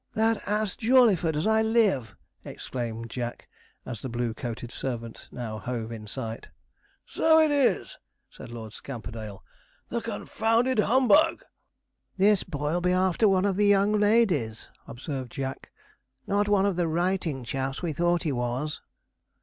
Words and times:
'That 0.15 0.41
ass 0.47 0.75
Jawleyford, 0.75 1.35
as 1.35 1.45
I 1.45 1.61
live!' 1.61 2.15
exclaimed 2.43 3.11
Jack, 3.11 3.47
as 3.85 4.01
the 4.01 4.09
blue 4.09 4.33
coated 4.33 4.71
servant 4.71 5.29
now 5.31 5.59
hove 5.59 5.91
in 5.91 6.07
sight. 6.07 6.49
'So 7.05 7.39
it 7.39 7.51
is!' 7.51 7.99
said 8.27 8.49
Lord 8.51 8.73
Scamperdale; 8.73 9.43
'the 9.89 10.01
confounded 10.01 10.79
humbug!' 10.79 11.43
'This 12.17 12.41
boy'll 12.41 12.81
be 12.81 12.93
after 12.93 13.29
one 13.29 13.45
of 13.45 13.57
the 13.57 13.67
young 13.67 13.93
ladies,' 13.93 14.69
observed 14.87 15.31
Jack; 15.31 15.69
'not 16.25 16.47
one 16.47 16.65
of 16.65 16.77
the 16.77 16.87
writing 16.87 17.43
chaps 17.43 17.83
we 17.83 17.93
thought 17.93 18.23
he 18.23 18.31
was.' 18.31 18.81